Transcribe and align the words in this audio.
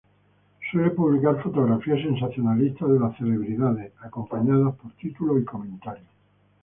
Suele 0.71 0.89
publicar 0.89 1.35
fotografías 1.43 1.99
sensacionalistas 2.01 2.89
de 2.89 2.99
las 2.99 3.15
celebridades, 3.19 3.93
acompañadas 4.01 4.73
por 4.77 4.91
títulos 4.93 5.39
y 5.39 5.45
comentarios. 5.45 6.07